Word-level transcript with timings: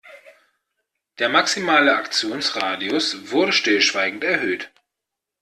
Der 1.19 1.29
maximale 1.29 1.95
Aktionsradius 1.95 3.29
wurde 3.29 3.53
stillschweigend 3.53 4.23
erhöht. 4.23 4.71